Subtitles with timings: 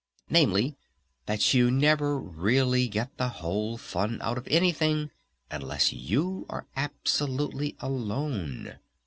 [0.31, 0.75] Namely,
[1.27, 5.11] that you never really get the whole fun out of anything
[5.51, 8.79] unless you are absolutely alone.